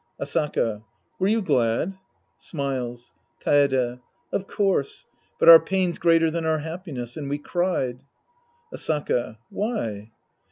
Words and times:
Asaka. 0.19 0.83
Were 1.19 1.27
you 1.27 1.43
glad? 1.43 1.93
{Smiles.) 2.39 3.11
Kaede. 3.39 3.99
Of 4.31 4.47
course. 4.47 5.05
But 5.39 5.47
our 5.47 5.59
pain's 5.59 5.99
greater 5.99 6.31
than 6.31 6.43
our 6.43 6.57
happiness. 6.57 7.15
And 7.17 7.29
we 7.29 7.37
cried. 7.37 8.01
Asaka. 8.73 9.37
Why 9.51 10.09